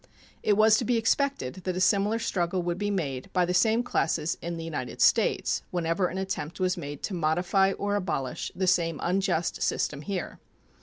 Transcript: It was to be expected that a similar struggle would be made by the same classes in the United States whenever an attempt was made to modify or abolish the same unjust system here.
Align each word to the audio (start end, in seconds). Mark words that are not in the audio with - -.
It 0.41 0.53
was 0.57 0.77
to 0.79 0.83
be 0.83 0.97
expected 0.97 1.57
that 1.63 1.75
a 1.75 1.79
similar 1.79 2.17
struggle 2.17 2.63
would 2.63 2.79
be 2.79 2.89
made 2.89 3.29
by 3.33 3.45
the 3.45 3.53
same 3.53 3.83
classes 3.83 4.35
in 4.41 4.57
the 4.57 4.63
United 4.63 4.99
States 4.99 5.61
whenever 5.69 6.07
an 6.07 6.17
attempt 6.17 6.59
was 6.59 6.75
made 6.75 7.03
to 7.03 7.13
modify 7.13 7.73
or 7.73 7.95
abolish 7.95 8.51
the 8.55 8.65
same 8.65 8.99
unjust 9.03 9.61
system 9.61 10.01
here. 10.01 10.39